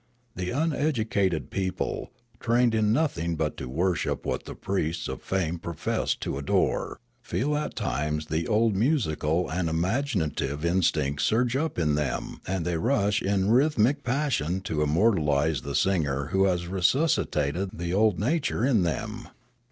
The 0.35 0.49
uneducated 0.49 1.51
people, 1.51 2.09
trained 2.39 2.73
in 2.73 2.91
nothing 2.91 3.35
but 3.35 3.55
to 3.57 3.69
worship 3.69 4.25
what 4.25 4.45
the 4.45 4.55
priests 4.55 5.07
of 5.07 5.21
fame 5.21 5.59
profess 5.59 6.15
to 6.15 6.39
adore, 6.39 6.97
feel 7.21 7.55
at 7.55 7.75
times 7.75 8.25
the 8.25 8.47
old 8.47 8.75
musical 8.75 9.47
and 9.47 9.69
imaginative 9.69 10.65
instincts 10.65 11.25
surge 11.25 11.55
up 11.55 11.77
in 11.77 11.93
them, 11.93 12.41
and 12.47 12.65
they 12.65 12.77
rush 12.77 13.21
in 13.21 13.51
rhythmic 13.51 14.03
passion 14.03 14.61
to 14.61 14.81
immortalise 14.81 15.61
the 15.61 15.75
singer 15.75 16.29
who 16.31 16.45
has 16.45 16.65
resuscitated 16.65 17.69
the 17.77 17.93
old 17.93 18.17
nat 18.17 18.49
ure 18.49 18.65
in 18.65 18.81
them. 18.81 19.27